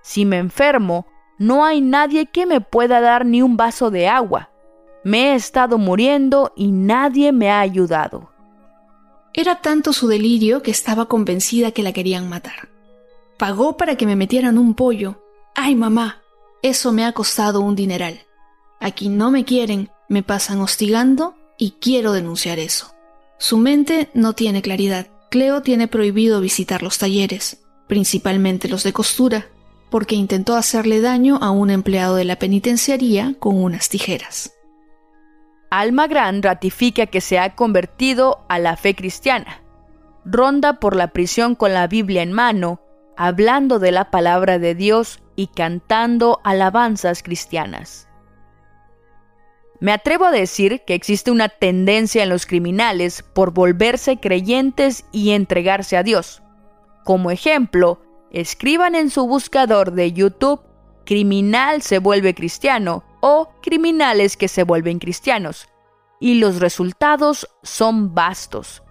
Si 0.00 0.24
me 0.24 0.38
enfermo, 0.38 1.08
no 1.38 1.64
hay 1.64 1.80
nadie 1.80 2.26
que 2.26 2.46
me 2.46 2.60
pueda 2.60 3.00
dar 3.00 3.26
ni 3.26 3.42
un 3.42 3.56
vaso 3.56 3.90
de 3.90 4.06
agua. 4.06 4.50
Me 5.02 5.32
he 5.32 5.34
estado 5.34 5.76
muriendo 5.76 6.52
y 6.54 6.70
nadie 6.70 7.32
me 7.32 7.50
ha 7.50 7.58
ayudado. 7.58 8.30
Era 9.34 9.56
tanto 9.56 9.92
su 9.92 10.06
delirio 10.06 10.62
que 10.62 10.70
estaba 10.70 11.06
convencida 11.06 11.72
que 11.72 11.82
la 11.82 11.92
querían 11.92 12.28
matar. 12.28 12.68
Pagó 13.38 13.76
para 13.76 13.96
que 13.96 14.06
me 14.06 14.14
metieran 14.14 14.56
un 14.56 14.74
pollo. 14.74 15.20
¡Ay, 15.56 15.74
mamá! 15.74 16.22
Eso 16.62 16.92
me 16.92 17.04
ha 17.04 17.12
costado 17.12 17.60
un 17.60 17.74
dineral. 17.74 18.20
Aquí 18.78 19.08
no 19.08 19.32
me 19.32 19.44
quieren, 19.44 19.90
me 20.08 20.22
pasan 20.22 20.60
hostigando 20.60 21.34
y 21.58 21.72
quiero 21.80 22.12
denunciar 22.12 22.60
eso. 22.60 22.94
Su 23.40 23.56
mente 23.56 24.10
no 24.12 24.34
tiene 24.34 24.60
claridad. 24.60 25.06
Cleo 25.30 25.62
tiene 25.62 25.88
prohibido 25.88 26.42
visitar 26.42 26.82
los 26.82 26.98
talleres, 26.98 27.62
principalmente 27.88 28.68
los 28.68 28.82
de 28.82 28.92
costura, 28.92 29.46
porque 29.88 30.14
intentó 30.14 30.56
hacerle 30.56 31.00
daño 31.00 31.38
a 31.40 31.50
un 31.50 31.70
empleado 31.70 32.16
de 32.16 32.26
la 32.26 32.36
penitenciaría 32.36 33.34
con 33.38 33.56
unas 33.56 33.88
tijeras. 33.88 34.52
Alma 35.70 36.06
Gran 36.06 36.42
ratifica 36.42 37.06
que 37.06 37.22
se 37.22 37.38
ha 37.38 37.54
convertido 37.54 38.44
a 38.50 38.58
la 38.58 38.76
fe 38.76 38.94
cristiana. 38.94 39.62
Ronda 40.26 40.74
por 40.74 40.94
la 40.94 41.08
prisión 41.08 41.54
con 41.54 41.72
la 41.72 41.86
Biblia 41.86 42.20
en 42.20 42.32
mano, 42.32 42.82
hablando 43.16 43.78
de 43.78 43.90
la 43.90 44.10
palabra 44.10 44.58
de 44.58 44.74
Dios 44.74 45.22
y 45.34 45.46
cantando 45.46 46.40
alabanzas 46.44 47.22
cristianas. 47.22 48.09
Me 49.80 49.92
atrevo 49.92 50.26
a 50.26 50.30
decir 50.30 50.82
que 50.86 50.94
existe 50.94 51.30
una 51.30 51.48
tendencia 51.48 52.22
en 52.22 52.28
los 52.28 52.46
criminales 52.46 53.22
por 53.22 53.52
volverse 53.52 54.18
creyentes 54.18 55.04
y 55.10 55.30
entregarse 55.30 55.96
a 55.96 56.02
Dios. 56.02 56.42
Como 57.04 57.30
ejemplo, 57.30 58.00
escriban 58.30 58.94
en 58.94 59.10
su 59.10 59.26
buscador 59.26 59.92
de 59.92 60.12
YouTube 60.12 60.60
criminal 61.10 61.82
se 61.82 61.98
vuelve 61.98 62.36
cristiano 62.36 63.02
o 63.18 63.50
criminales 63.62 64.36
que 64.36 64.46
se 64.46 64.62
vuelven 64.62 65.00
cristianos, 65.00 65.68
y 66.20 66.34
los 66.34 66.60
resultados 66.60 67.48
son 67.64 68.14
vastos. 68.14 68.84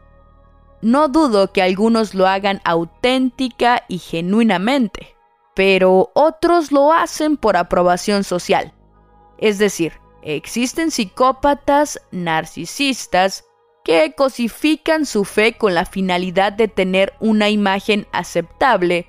No 0.82 1.08
dudo 1.08 1.54
que 1.54 1.62
algunos 1.62 2.14
lo 2.14 2.28
hagan 2.28 2.60
auténtica 2.66 3.86
y 3.88 4.00
genuinamente, 4.00 5.16
pero 5.56 6.12
otros 6.14 6.74
lo 6.74 6.92
hacen 6.92 7.38
por 7.38 7.56
aprobación 7.56 8.26
social. 8.26 8.74
Es 9.38 9.58
decir, 9.58 9.94
existen 10.22 10.92
psicópatas 10.92 12.02
narcisistas 12.12 13.46
que 13.84 14.14
cosifican 14.16 15.06
su 15.06 15.26
fe 15.26 15.58
con 15.58 15.74
la 15.74 15.86
finalidad 15.86 16.54
de 16.54 16.68
tener 16.68 17.14
una 17.20 17.50
imagen 17.50 18.08
aceptable 18.12 19.08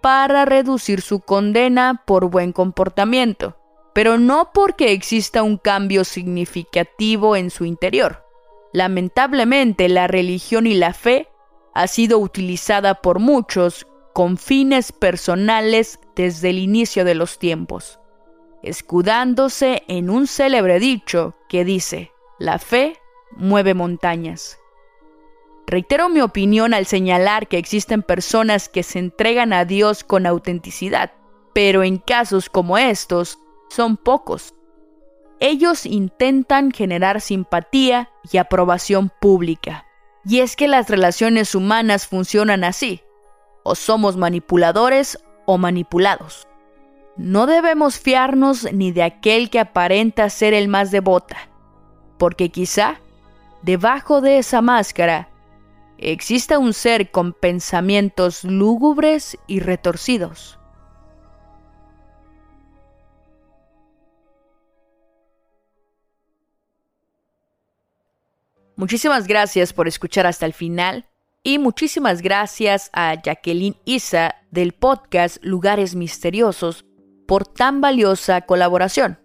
para 0.00 0.44
reducir 0.44 1.02
su 1.02 1.20
condena 1.20 2.02
por 2.06 2.30
buen 2.30 2.52
comportamiento, 2.52 3.56
pero 3.94 4.18
no 4.18 4.50
porque 4.52 4.92
exista 4.92 5.42
un 5.42 5.58
cambio 5.58 6.04
significativo 6.04 7.36
en 7.36 7.50
su 7.50 7.64
interior. 7.64 8.24
Lamentablemente, 8.72 9.88
la 9.88 10.06
religión 10.06 10.66
y 10.66 10.74
la 10.74 10.92
fe 10.92 11.28
ha 11.74 11.86
sido 11.86 12.18
utilizada 12.18 12.96
por 12.96 13.18
muchos 13.18 13.86
con 14.12 14.36
fines 14.36 14.92
personales 14.92 16.00
desde 16.16 16.50
el 16.50 16.58
inicio 16.58 17.04
de 17.04 17.14
los 17.14 17.38
tiempos, 17.38 18.00
escudándose 18.62 19.82
en 19.88 20.10
un 20.10 20.26
célebre 20.26 20.78
dicho 20.78 21.34
que 21.48 21.64
dice, 21.64 22.12
la 22.38 22.58
fe 22.58 22.98
mueve 23.32 23.74
montañas. 23.74 24.58
Reitero 25.66 26.08
mi 26.08 26.22
opinión 26.22 26.72
al 26.72 26.86
señalar 26.86 27.46
que 27.46 27.58
existen 27.58 28.02
personas 28.02 28.68
que 28.68 28.82
se 28.82 28.98
entregan 28.98 29.52
a 29.52 29.66
Dios 29.66 30.02
con 30.02 30.24
autenticidad, 30.24 31.12
pero 31.52 31.82
en 31.82 31.98
casos 31.98 32.48
como 32.48 32.78
estos 32.78 33.38
son 33.68 33.98
pocos. 33.98 34.54
Ellos 35.40 35.86
intentan 35.86 36.72
generar 36.72 37.20
simpatía 37.20 38.10
y 38.32 38.38
aprobación 38.38 39.12
pública. 39.20 39.86
Y 40.24 40.40
es 40.40 40.56
que 40.56 40.68
las 40.68 40.88
relaciones 40.88 41.54
humanas 41.54 42.06
funcionan 42.06 42.64
así. 42.64 43.02
O 43.62 43.74
somos 43.74 44.16
manipuladores 44.16 45.18
o 45.46 45.58
manipulados. 45.58 46.47
No 47.18 47.46
debemos 47.46 47.98
fiarnos 47.98 48.72
ni 48.72 48.92
de 48.92 49.02
aquel 49.02 49.50
que 49.50 49.58
aparenta 49.58 50.30
ser 50.30 50.54
el 50.54 50.68
más 50.68 50.92
devota, 50.92 51.36
porque 52.16 52.50
quizá, 52.50 53.00
debajo 53.62 54.20
de 54.20 54.38
esa 54.38 54.62
máscara, 54.62 55.28
exista 55.98 56.60
un 56.60 56.72
ser 56.72 57.10
con 57.10 57.32
pensamientos 57.32 58.44
lúgubres 58.44 59.36
y 59.48 59.58
retorcidos. 59.58 60.60
Muchísimas 68.76 69.26
gracias 69.26 69.72
por 69.72 69.88
escuchar 69.88 70.24
hasta 70.24 70.46
el 70.46 70.52
final 70.52 71.04
y 71.42 71.58
muchísimas 71.58 72.22
gracias 72.22 72.90
a 72.92 73.20
Jacqueline 73.20 73.74
Isa 73.84 74.36
del 74.52 74.72
podcast 74.72 75.38
Lugares 75.42 75.96
Misteriosos 75.96 76.84
por 77.28 77.46
tan 77.46 77.82
valiosa 77.82 78.40
colaboración. 78.40 79.20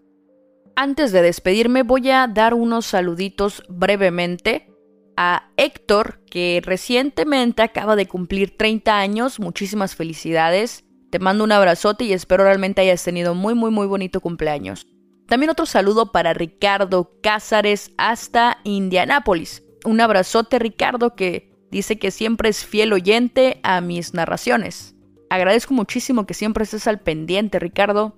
Antes 0.75 1.13
de 1.13 1.21
despedirme 1.21 1.83
voy 1.83 2.09
a 2.09 2.27
dar 2.27 2.53
unos 2.53 2.85
saluditos 2.85 3.63
brevemente 3.69 4.69
a 5.15 5.49
Héctor, 5.55 6.19
que 6.29 6.61
recientemente 6.63 7.61
acaba 7.61 7.95
de 7.95 8.07
cumplir 8.07 8.57
30 8.57 8.99
años. 8.99 9.39
Muchísimas 9.39 9.95
felicidades. 9.95 10.83
Te 11.11 11.19
mando 11.19 11.45
un 11.45 11.53
abrazote 11.53 12.03
y 12.03 12.11
espero 12.13 12.43
realmente 12.43 12.81
hayas 12.81 13.03
tenido 13.03 13.35
muy, 13.35 13.55
muy, 13.55 13.71
muy 13.71 13.87
bonito 13.87 14.19
cumpleaños. 14.19 14.85
También 15.27 15.51
otro 15.51 15.65
saludo 15.65 16.11
para 16.11 16.33
Ricardo 16.33 17.19
Cázares 17.21 17.91
hasta 17.97 18.57
Indianápolis. 18.65 19.63
Un 19.85 20.01
abrazote, 20.01 20.59
Ricardo, 20.59 21.15
que 21.15 21.53
dice 21.71 21.97
que 21.97 22.11
siempre 22.11 22.49
es 22.49 22.65
fiel 22.65 22.91
oyente 22.91 23.61
a 23.63 23.79
mis 23.79 24.13
narraciones. 24.13 24.92
Agradezco 25.33 25.73
muchísimo 25.73 26.27
que 26.27 26.35
siempre 26.35 26.63
estés 26.63 26.85
al 26.85 26.99
pendiente, 26.99 27.57
Ricardo. 27.57 28.15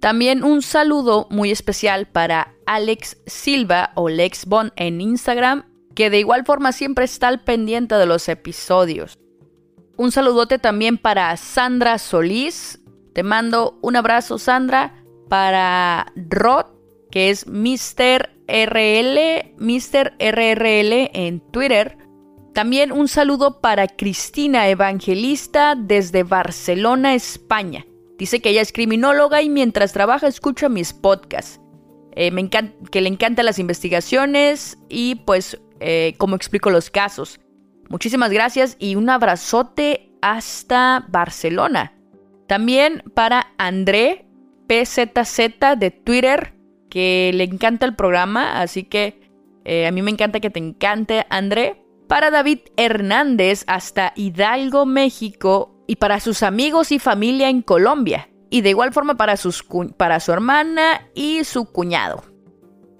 También 0.00 0.42
un 0.42 0.62
saludo 0.62 1.26
muy 1.30 1.50
especial 1.50 2.06
para 2.06 2.54
Alex 2.64 3.18
Silva 3.26 3.90
o 3.94 4.08
Lex 4.08 4.46
Bond 4.46 4.72
en 4.76 5.02
Instagram 5.02 5.66
que 5.94 6.08
de 6.08 6.18
igual 6.18 6.46
forma 6.46 6.72
siempre 6.72 7.04
está 7.04 7.28
al 7.28 7.44
pendiente 7.44 7.96
de 7.96 8.06
los 8.06 8.30
episodios. 8.30 9.18
Un 9.98 10.12
saludote 10.12 10.58
también 10.58 10.96
para 10.96 11.36
Sandra 11.36 11.98
Solís. 11.98 12.80
Te 13.12 13.22
mando 13.22 13.78
un 13.82 13.96
abrazo, 13.96 14.38
Sandra. 14.38 15.04
Para 15.28 16.10
Rod, 16.16 16.68
que 17.10 17.28
es 17.28 17.46
Mr. 17.46 18.30
RL, 18.48 19.54
Mr. 19.58 20.14
RRL 20.18 21.10
en 21.12 21.40
Twitter. 21.50 21.98
También 22.56 22.90
un 22.90 23.06
saludo 23.06 23.60
para 23.60 23.86
Cristina 23.86 24.66
Evangelista 24.70 25.74
desde 25.76 26.22
Barcelona, 26.22 27.12
España. 27.12 27.84
Dice 28.16 28.40
que 28.40 28.48
ella 28.48 28.62
es 28.62 28.72
criminóloga 28.72 29.42
y 29.42 29.50
mientras 29.50 29.92
trabaja 29.92 30.26
escucha 30.26 30.70
mis 30.70 30.94
podcasts. 30.94 31.60
Eh, 32.12 32.30
me 32.30 32.48
que 32.48 33.00
le 33.02 33.10
encantan 33.10 33.44
las 33.44 33.58
investigaciones 33.58 34.78
y 34.88 35.16
pues 35.16 35.60
eh, 35.80 36.14
cómo 36.16 36.34
explico 36.34 36.70
los 36.70 36.88
casos. 36.88 37.40
Muchísimas 37.90 38.30
gracias 38.30 38.76
y 38.78 38.94
un 38.94 39.10
abrazote 39.10 40.10
hasta 40.22 41.04
Barcelona. 41.10 41.92
También 42.46 43.02
para 43.12 43.48
André 43.58 44.24
PZZ 44.66 45.76
de 45.76 45.90
Twitter, 45.90 46.54
que 46.88 47.32
le 47.34 47.44
encanta 47.44 47.84
el 47.84 47.94
programa, 47.94 48.62
así 48.62 48.84
que 48.84 49.20
eh, 49.66 49.86
a 49.86 49.90
mí 49.90 50.00
me 50.00 50.10
encanta 50.10 50.40
que 50.40 50.48
te 50.48 50.58
encante, 50.58 51.26
André. 51.28 51.82
Para 52.08 52.30
David 52.30 52.60
Hernández 52.76 53.64
hasta 53.66 54.12
Hidalgo, 54.14 54.86
México, 54.86 55.76
y 55.86 55.96
para 55.96 56.20
sus 56.20 56.42
amigos 56.42 56.92
y 56.92 56.98
familia 56.98 57.48
en 57.48 57.62
Colombia. 57.62 58.28
Y 58.50 58.60
de 58.60 58.70
igual 58.70 58.92
forma 58.92 59.16
para, 59.16 59.36
sus 59.36 59.64
para 59.96 60.20
su 60.20 60.32
hermana 60.32 61.08
y 61.14 61.44
su 61.44 61.66
cuñado. 61.66 62.22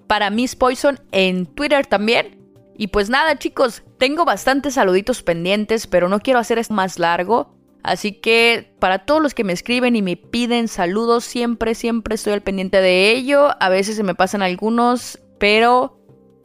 Para 0.07 0.29
Miss 0.29 0.55
Poison 0.55 0.99
en 1.11 1.45
Twitter 1.45 1.85
también. 1.85 2.37
Y 2.77 2.87
pues 2.87 3.09
nada, 3.09 3.37
chicos, 3.39 3.83
tengo 3.97 4.25
bastantes 4.25 4.75
saluditos 4.75 5.23
pendientes, 5.23 5.87
pero 5.87 6.09
no 6.09 6.19
quiero 6.19 6.39
hacer 6.39 6.59
esto 6.59 6.73
más 6.73 6.99
largo. 6.99 7.55
Así 7.83 8.11
que 8.11 8.73
para 8.79 9.05
todos 9.05 9.21
los 9.21 9.33
que 9.33 9.45
me 9.45 9.53
escriben 9.53 9.95
y 9.95 10.01
me 10.01 10.17
piden 10.17 10.67
saludos, 10.67 11.23
siempre, 11.23 11.75
siempre 11.75 12.15
estoy 12.15 12.33
al 12.33 12.41
pendiente 12.41 12.81
de 12.81 13.11
ello. 13.11 13.49
A 13.61 13.69
veces 13.69 13.95
se 13.95 14.03
me 14.03 14.15
pasan 14.15 14.41
algunos, 14.41 15.19
pero 15.39 15.96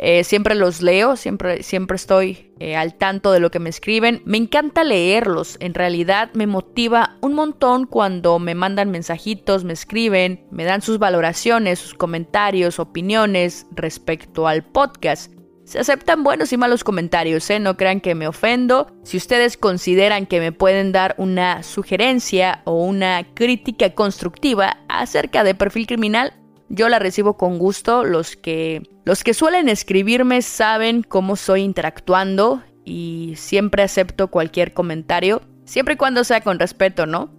Eh, 0.05 0.25
siempre 0.25 0.57
los 0.57 0.83
leo, 0.83 1.15
siempre, 1.15 1.63
siempre 1.63 1.95
estoy 1.95 2.53
eh, 2.59 2.75
al 2.75 2.95
tanto 2.95 3.31
de 3.31 3.39
lo 3.39 3.53
que 3.53 3.61
me 3.61 3.71
escriben. 3.71 4.21
Me 4.25 4.37
encanta 4.37 4.83
leerlos, 4.83 5.57
en 5.61 5.75
realidad 5.75 6.31
me 6.35 6.49
motiva 6.49 7.19
un 7.21 7.35
montón 7.35 7.87
cuando 7.87 8.41
me 8.41 8.57
mandan 8.57 8.91
mensajitos, 8.91 9.63
me 9.63 9.73
escriben, 9.73 10.45
me 10.51 10.65
dan 10.65 10.83
sus 10.83 10.99
valoraciones, 10.99 11.79
sus 11.79 11.95
comentarios, 11.95 12.81
opiniones 12.81 13.65
respecto 13.71 14.49
al 14.49 14.65
podcast. 14.65 15.33
Se 15.63 15.79
aceptan 15.79 16.25
buenos 16.25 16.53
y 16.53 16.57
malos 16.57 16.83
comentarios, 16.83 17.49
¿eh? 17.51 17.61
no 17.61 17.77
crean 17.77 18.01
que 18.01 18.17
me 18.17 18.27
ofendo. 18.27 18.89
Si 19.05 19.17
ustedes 19.17 19.57
consideran 19.57 20.27
que 20.27 20.41
me 20.41 20.51
pueden 20.51 20.91
dar 20.91 21.15
una 21.17 21.63
sugerencia 21.63 22.63
o 22.65 22.85
una 22.85 23.23
crítica 23.35 23.95
constructiva 23.95 24.79
acerca 24.89 25.45
de 25.45 25.55
perfil 25.55 25.87
criminal, 25.87 26.35
yo 26.73 26.89
la 26.89 26.99
recibo 26.99 27.37
con 27.37 27.59
gusto. 27.59 28.03
Los 28.03 28.35
que, 28.35 28.83
los 29.05 29.23
que 29.23 29.35
suelen 29.35 29.69
escribirme 29.69 30.43
saben 30.43 31.03
cómo 31.03 31.37
soy 31.37 31.61
interactuando 31.61 32.63
y 32.85 33.35
siempre 33.37 33.83
acepto 33.83 34.29
cualquier 34.29 34.73
comentario, 34.73 35.43
siempre 35.65 35.95
y 35.95 35.97
cuando 35.99 36.25
sea 36.25 36.41
con 36.41 36.59
respeto, 36.59 37.07
¿no? 37.07 37.31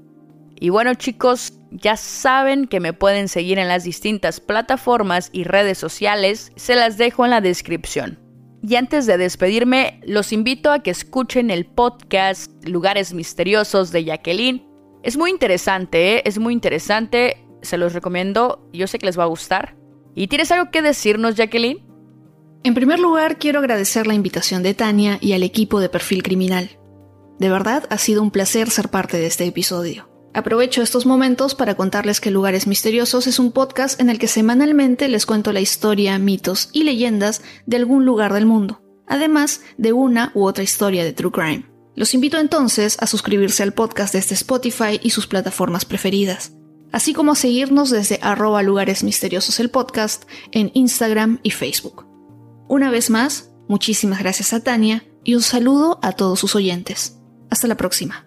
Y 0.56 0.69
bueno 0.69 0.93
chicos, 0.93 1.54
ya 1.72 1.98
saben 1.98 2.67
que 2.67 2.80
me 2.80 2.93
pueden 2.93 3.28
seguir 3.28 3.58
en 3.60 3.67
las 3.67 3.84
distintas 3.84 4.39
plataformas 4.39 5.30
y 5.34 5.43
redes 5.43 5.80
sociales, 5.80 6.52
se 6.56 6.76
las 6.76 6.98
dejo 6.98 7.26
en 7.26 7.32
la 7.32 7.41
descripción. 7.41 8.19
Y 8.65 8.76
antes 8.76 9.08
de 9.08 9.17
despedirme, 9.17 10.00
los 10.06 10.32
invito 10.32 10.72
a 10.72 10.80
que 10.80 10.91
escuchen 10.91 11.52
el 11.52 11.65
podcast 11.65 12.50
Lugares 12.65 13.13
Misteriosos 13.13 13.91
de 13.91 14.06
Jacqueline. 14.06 14.65
Es 15.02 15.17
muy 15.17 15.32
interesante, 15.32 16.15
¿eh? 16.15 16.22
es 16.24 16.39
muy 16.39 16.54
interesante 16.54 17.42
se 17.63 17.78
los 17.78 17.93
recomiendo, 17.93 18.69
yo 18.71 18.88
sé 18.88 18.99
que 18.99 19.06
les 19.06 19.17
va 19.17 19.23
a 19.23 19.28
gustar. 19.28 19.76
¿Y 20.15 20.28
tienes 20.28 20.52
algo 20.52 20.69
que 20.69 20.82
decirnos, 20.82 21.36
Jacqueline? 21.36 21.84
En 22.63 22.76
primer 22.76 22.99
lugar, 22.99 23.39
quiero 23.39 23.60
agradecer 23.60 24.08
la 24.08 24.13
invitación 24.13 24.63
de 24.63 24.73
Tania 24.73 25.17
y 25.19 25.34
al 25.34 25.43
equipo 25.43 25.80
de 25.80 25.89
Perfil 25.89 26.23
Criminal. 26.23 26.80
De 27.39 27.49
verdad, 27.49 27.86
ha 27.89 27.97
sido 27.97 28.21
un 28.21 28.32
placer 28.32 28.69
ser 28.69 28.89
parte 28.89 29.17
de 29.17 29.26
este 29.26 29.45
episodio. 29.45 30.10
Aprovecho 30.34 30.82
estos 30.82 31.06
momentos 31.06 31.56
para 31.56 31.76
contarles 31.76 32.21
que 32.21 32.32
Lugares 32.32 32.65
Misteriosos 32.65 33.28
es 33.28 33.38
un 33.38 33.52
podcast 33.52 33.99
en 33.99 34.10
el 34.10 34.17
que 34.17 34.28
semanalmente 34.28 35.08
les 35.08 35.26
cuento 35.26 35.52
la 35.52 35.60
historia, 35.60 36.17
mitos 36.19 36.69
y 36.71 36.84
leyendas 36.84 37.41
de 37.65 37.78
algún 37.78 38.06
lugar 38.06 38.34
del 38.34 38.45
mundo, 38.45 38.82
además 39.08 39.62
de 39.78 39.93
una 39.93 40.32
u 40.34 40.45
otra 40.45 40.63
historia 40.63 41.04
de 41.04 41.13
True 41.13 41.32
Crime. 41.32 41.65
Los 41.95 42.13
invito 42.13 42.39
entonces 42.39 42.97
a 42.99 43.08
suscribirse 43.08 43.62
al 43.62 43.73
podcast 43.73 44.13
desde 44.13 44.36
Spotify 44.36 44.99
y 45.04 45.12
sus 45.12 45.28
plataformas 45.28 45.86
preferidas 45.86 46.54
así 46.93 47.13
como 47.13 47.36
seguirnos 47.36 47.89
desde 47.89 48.19
arroba 48.21 48.63
lugares 48.63 49.03
misteriosos 49.03 49.60
el 49.60 49.69
podcast 49.69 50.23
en 50.51 50.71
Instagram 50.73 51.39
y 51.43 51.49
Facebook. 51.49 52.06
Una 52.69 52.89
vez 52.91 53.10
más, 53.10 53.51
muchísimas 53.67 54.19
gracias 54.19 54.53
a 54.53 54.63
Tania 54.63 55.03
y 55.25 55.36
un 55.36 55.41
saludo 55.41 55.99
a 56.01 56.13
todos 56.13 56.39
sus 56.39 56.56
oyentes. 56.56 57.19
Hasta 57.49 57.67
la 57.67 57.75
próxima. 57.75 58.25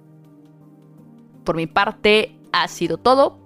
Por 1.44 1.56
mi 1.56 1.66
parte, 1.66 2.38
ha 2.52 2.68
sido 2.68 2.98
todo. 2.98 3.40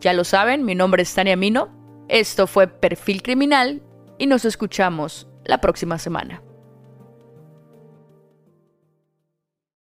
Ya 0.00 0.12
lo 0.12 0.24
saben, 0.24 0.64
mi 0.64 0.74
nombre 0.74 1.02
es 1.02 1.14
Tania 1.14 1.36
Mino. 1.36 1.68
Esto 2.08 2.46
fue 2.46 2.68
Perfil 2.68 3.22
Criminal 3.22 3.82
y 4.18 4.26
nos 4.26 4.44
escuchamos 4.44 5.26
la 5.44 5.60
próxima 5.60 5.98
semana. 5.98 6.43